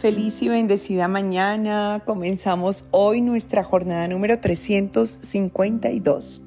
[0.00, 2.02] Feliz y bendecida mañana.
[2.06, 6.40] Comenzamos hoy nuestra jornada número 352.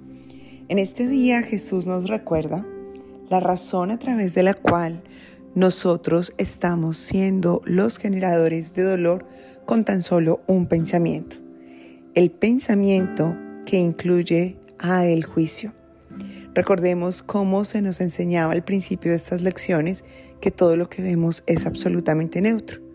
[0.70, 2.66] En este día Jesús nos recuerda
[3.29, 5.04] la razón a través de la cual
[5.54, 9.27] nosotros estamos siendo los generadores de dolor
[9.66, 11.35] con tan solo un pensamiento.
[12.16, 15.73] El pensamiento que incluye a el juicio.
[16.55, 20.04] Recordemos cómo se nos enseñaba al principio de estas lecciones
[20.41, 22.92] que todo lo que vemos es absolutamente neutro.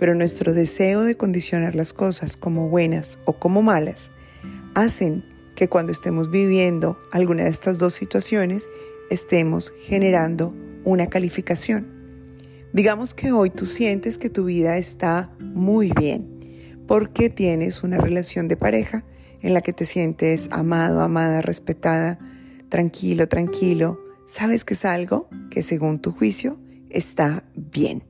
[0.00, 4.10] Pero nuestro deseo de condicionar las cosas como buenas o como malas
[4.74, 5.22] hacen
[5.54, 8.70] que cuando estemos viviendo alguna de estas dos situaciones
[9.10, 11.86] estemos generando una calificación.
[12.72, 18.48] Digamos que hoy tú sientes que tu vida está muy bien porque tienes una relación
[18.48, 19.04] de pareja
[19.42, 22.18] en la que te sientes amado, amada, respetada,
[22.70, 26.58] tranquilo, tranquilo, sabes que es algo que según tu juicio
[26.88, 28.09] está bien.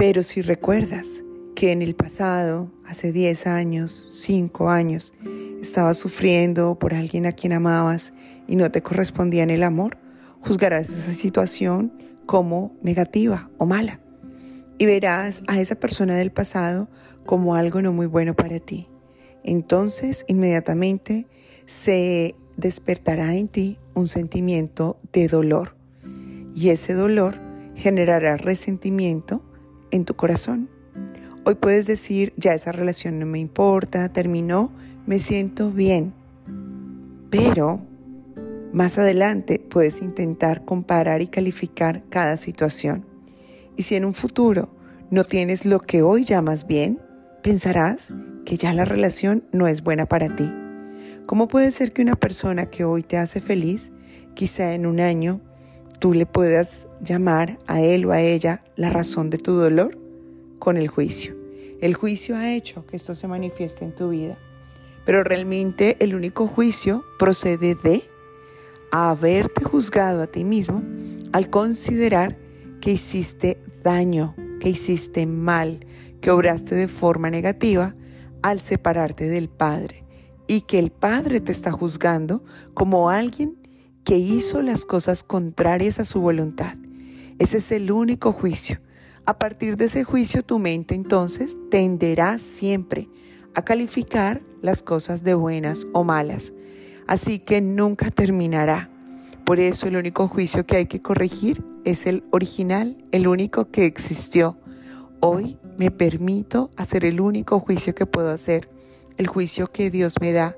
[0.00, 1.22] Pero si recuerdas
[1.54, 5.12] que en el pasado, hace 10 años, 5 años,
[5.60, 8.14] estabas sufriendo por alguien a quien amabas
[8.48, 9.98] y no te correspondía en el amor,
[10.40, 11.92] juzgarás esa situación
[12.24, 14.00] como negativa o mala
[14.78, 16.88] y verás a esa persona del pasado
[17.26, 18.88] como algo no muy bueno para ti.
[19.44, 21.26] Entonces, inmediatamente
[21.66, 25.76] se despertará en ti un sentimiento de dolor
[26.54, 27.38] y ese dolor
[27.74, 29.44] generará resentimiento
[29.90, 30.68] en tu corazón.
[31.44, 34.70] Hoy puedes decir, ya esa relación no me importa, terminó,
[35.06, 36.12] me siento bien.
[37.30, 37.80] Pero
[38.72, 43.06] más adelante puedes intentar comparar y calificar cada situación.
[43.76, 44.68] Y si en un futuro
[45.10, 47.00] no tienes lo que hoy llamas bien,
[47.42, 48.12] pensarás
[48.44, 50.52] que ya la relación no es buena para ti.
[51.26, 53.92] ¿Cómo puede ser que una persona que hoy te hace feliz,
[54.34, 55.40] quizá en un año,
[56.00, 59.96] tú le puedas llamar a él o a ella la razón de tu dolor?
[60.58, 61.36] Con el juicio.
[61.80, 64.38] El juicio ha hecho que esto se manifieste en tu vida.
[65.04, 68.02] Pero realmente el único juicio procede de
[68.90, 70.82] haberte juzgado a ti mismo
[71.32, 72.36] al considerar
[72.80, 75.86] que hiciste daño, que hiciste mal,
[76.20, 77.94] que obraste de forma negativa
[78.42, 80.04] al separarte del Padre
[80.46, 82.42] y que el Padre te está juzgando
[82.74, 83.59] como alguien
[84.04, 86.74] que hizo las cosas contrarias a su voluntad.
[87.38, 88.80] Ese es el único juicio.
[89.26, 93.08] A partir de ese juicio tu mente entonces tenderá siempre
[93.54, 96.52] a calificar las cosas de buenas o malas.
[97.06, 98.90] Así que nunca terminará.
[99.44, 103.86] Por eso el único juicio que hay que corregir es el original, el único que
[103.86, 104.58] existió.
[105.20, 108.68] Hoy me permito hacer el único juicio que puedo hacer
[109.16, 110.56] el juicio que Dios me da.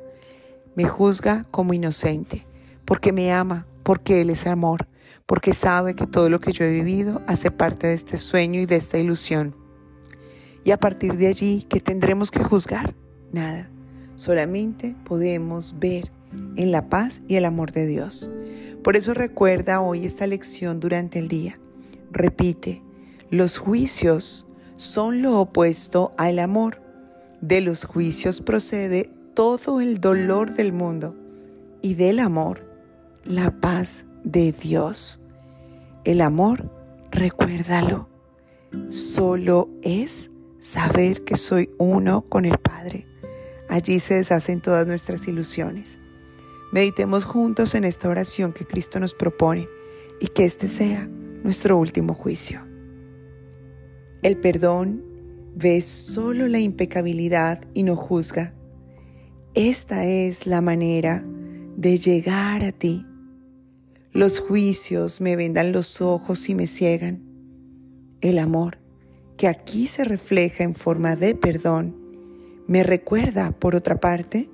[0.75, 2.47] Me juzga como inocente,
[2.93, 4.87] porque me ama, porque Él es amor,
[5.25, 8.67] porque sabe que todo lo que yo he vivido hace parte de este sueño y
[8.67, 9.57] de esta ilusión.
[10.63, 12.95] Y a partir de allí, ¿qué tendremos que juzgar?
[13.33, 13.71] Nada.
[14.17, 16.13] Solamente podemos ver
[16.57, 18.31] en la paz y el amor de Dios.
[18.85, 21.59] Por eso recuerda hoy esta lección durante el día.
[22.11, 22.83] Repite,
[23.31, 26.83] los juicios son lo opuesto al amor.
[27.41, 31.17] De los juicios procede todo el dolor del mundo
[31.81, 32.71] y del amor,
[33.25, 35.21] la paz de Dios.
[36.05, 36.71] El amor,
[37.11, 38.09] recuérdalo,
[38.89, 43.07] solo es saber que soy uno con el Padre.
[43.69, 45.99] Allí se deshacen todas nuestras ilusiones.
[46.73, 49.69] Meditemos juntos en esta oración que Cristo nos propone
[50.21, 51.09] y que este sea
[51.43, 52.67] nuestro último juicio.
[54.23, 55.05] El perdón
[55.55, 58.55] ve solo la impecabilidad y no juzga.
[59.55, 61.25] Esta es la manera
[61.77, 63.05] de llegar a ti.
[64.15, 67.23] Los juicios me vendan los ojos y me ciegan.
[68.21, 68.77] El amor,
[69.39, 71.97] que aquí se refleja en forma de perdón,
[72.67, 74.51] me recuerda, por otra parte,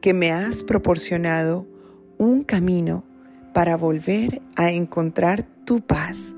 [0.00, 1.66] que me has proporcionado
[2.16, 3.04] un camino
[3.52, 6.34] para volver a encontrar tu paz.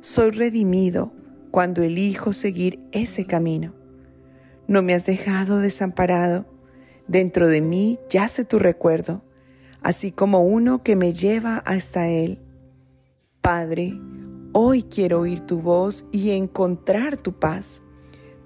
[0.00, 1.12] Soy redimido
[1.52, 3.74] cuando elijo seguir ese camino.
[4.66, 6.46] No me has dejado desamparado.
[7.06, 9.22] Dentro de mí yace tu recuerdo,
[9.82, 12.38] así como uno que me lleva hasta Él.
[13.40, 13.94] Padre,
[14.52, 17.82] hoy quiero oír tu voz y encontrar tu paz,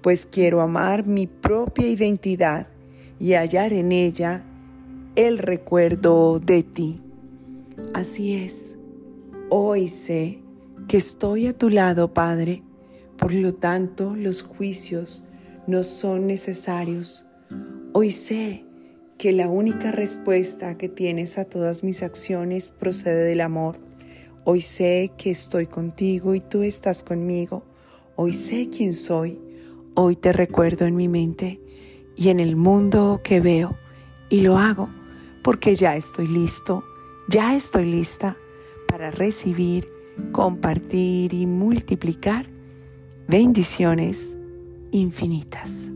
[0.01, 2.67] pues quiero amar mi propia identidad
[3.19, 4.43] y hallar en ella
[5.15, 7.01] el recuerdo de ti.
[7.93, 8.77] Así es,
[9.49, 10.39] hoy sé
[10.87, 12.63] que estoy a tu lado, Padre,
[13.17, 15.27] por lo tanto, los juicios
[15.67, 17.27] no son necesarios.
[17.93, 18.64] Hoy sé
[19.17, 23.77] que la única respuesta que tienes a todas mis acciones procede del amor.
[24.43, 27.63] Hoy sé que estoy contigo y tú estás conmigo.
[28.17, 29.39] Hoy sé quién soy,
[29.95, 31.61] hoy te recuerdo en mi mente
[32.15, 33.77] y en el mundo que veo
[34.29, 34.89] y lo hago
[35.43, 36.83] porque ya estoy listo,
[37.29, 38.37] ya estoy lista
[38.87, 39.89] para recibir,
[40.31, 42.47] compartir y multiplicar
[43.27, 44.37] bendiciones
[44.91, 45.89] infinitas.